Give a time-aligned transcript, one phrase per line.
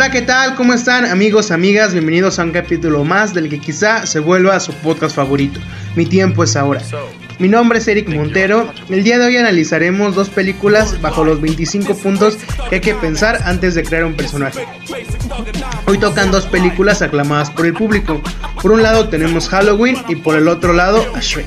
[0.00, 0.54] Hola, ¿qué tal?
[0.54, 1.92] ¿Cómo están amigos, amigas?
[1.92, 5.60] Bienvenidos a un capítulo más del que quizá se vuelva a su podcast favorito.
[5.94, 6.80] Mi tiempo es ahora.
[7.38, 8.72] Mi nombre es Eric Montero.
[8.88, 12.38] El día de hoy analizaremos dos películas bajo los 25 puntos
[12.70, 14.64] que hay que pensar antes de crear un personaje.
[15.84, 18.22] Hoy tocan dos películas aclamadas por el público.
[18.62, 21.46] Por un lado tenemos Halloween y por el otro lado a Shrek.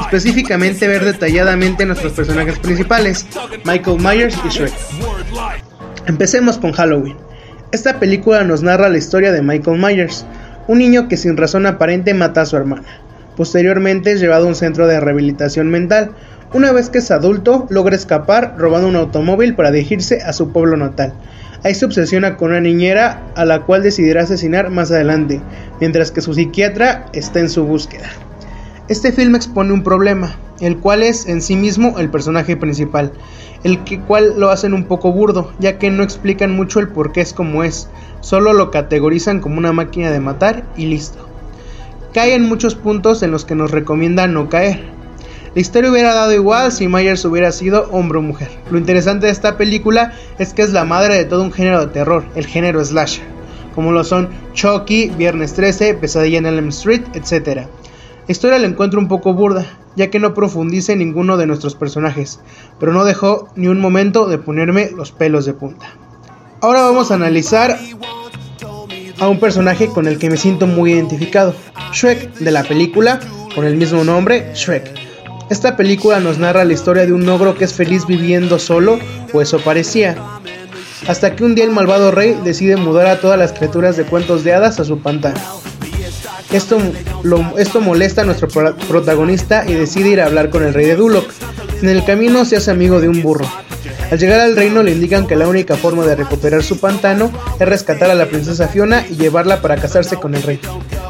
[0.00, 3.24] Específicamente ver detalladamente nuestros personajes principales,
[3.64, 4.74] Michael Myers y Shrek.
[6.08, 7.16] Empecemos con Halloween.
[7.74, 10.24] Esta película nos narra la historia de Michael Myers,
[10.68, 12.84] un niño que sin razón aparente mata a su hermana.
[13.36, 16.12] Posteriormente es llevado a un centro de rehabilitación mental.
[16.52, 20.76] Una vez que es adulto, logra escapar robando un automóvil para dirigirse a su pueblo
[20.76, 21.14] natal.
[21.64, 25.40] Ahí se obsesiona con una niñera a la cual decidirá asesinar más adelante,
[25.80, 28.06] mientras que su psiquiatra está en su búsqueda.
[28.86, 33.12] Este film expone un problema, el cual es en sí mismo el personaje principal,
[33.64, 37.12] el que, cual lo hacen un poco burdo, ya que no explican mucho el por
[37.12, 37.88] qué es como es,
[38.20, 41.28] solo lo categorizan como una máquina de matar y listo.
[42.12, 44.94] Cae en muchos puntos en los que nos recomienda no caer.
[45.54, 48.50] La historia hubiera dado igual si Myers hubiera sido hombre o mujer.
[48.70, 51.92] Lo interesante de esta película es que es la madre de todo un género de
[51.92, 53.24] terror, el género slasher,
[53.74, 57.46] como lo son Chucky, Viernes 13, Pesadilla en Elm Street, etc.
[57.56, 57.66] La
[58.26, 59.64] historia la encuentro un poco burda,
[59.96, 62.40] ya que no profundice ninguno de nuestros personajes,
[62.78, 65.86] pero no dejó ni un momento de ponerme los pelos de punta.
[66.60, 67.78] Ahora vamos a analizar
[69.20, 71.54] a un personaje con el que me siento muy identificado,
[71.92, 73.20] Shrek de la película
[73.54, 75.04] con el mismo nombre, Shrek.
[75.50, 78.98] Esta película nos narra la historia de un ogro que es feliz viviendo solo,
[79.32, 80.16] o eso parecía,
[81.06, 84.42] hasta que un día el malvado rey decide mudar a todas las criaturas de cuentos
[84.42, 85.38] de hadas a su pantano.
[86.54, 86.78] Esto,
[87.58, 91.28] esto molesta a nuestro protagonista y decide ir a hablar con el rey de Duloc.
[91.82, 93.44] En el camino se hace amigo de un burro.
[94.08, 97.68] Al llegar al reino le indican que la única forma de recuperar su pantano es
[97.68, 100.60] rescatar a la princesa Fiona y llevarla para casarse con el rey.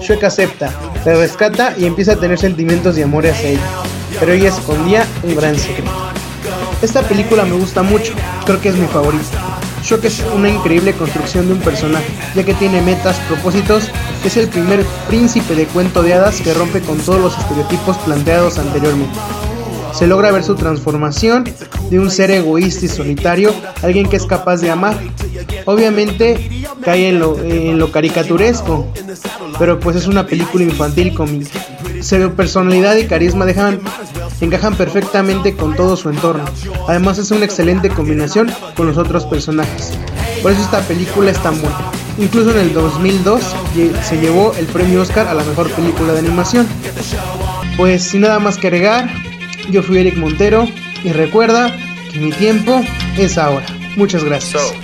[0.00, 0.70] Shrek acepta,
[1.04, 3.66] la rescata y empieza a tener sentimientos de amor hacia ella,
[4.20, 5.90] pero ella escondía un gran secreto.
[6.82, 8.12] Esta película me gusta mucho,
[8.46, 9.58] creo que es mi favorita.
[9.82, 12.06] Shrek es una increíble construcción de un personaje,
[12.36, 13.90] ya que tiene metas, propósitos,
[14.28, 18.58] es el primer príncipe de cuento de hadas que rompe con todos los estereotipos planteados
[18.58, 19.18] anteriormente.
[19.92, 21.44] Se logra ver su transformación
[21.90, 24.98] de un ser egoísta y solitario, alguien que es capaz de amar.
[25.66, 27.18] Obviamente cae en
[27.78, 28.86] lo, caricaturesco,
[29.58, 31.44] pero pues es una película infantil con
[32.36, 33.80] personalidad y carisma dejan,
[34.40, 36.44] encajan perfectamente con todo su entorno.
[36.88, 39.92] Además es una excelente combinación con los otros personajes.
[40.42, 42.01] Por eso esta película es tan buena.
[42.18, 43.42] Incluso en el 2002
[44.02, 46.66] se llevó el premio Oscar a la mejor película de animación.
[47.76, 49.08] Pues sin nada más que agregar,
[49.70, 50.68] yo fui Eric Montero
[51.02, 51.74] y recuerda
[52.12, 52.82] que mi tiempo
[53.16, 53.66] es ahora.
[53.96, 54.74] Muchas gracias.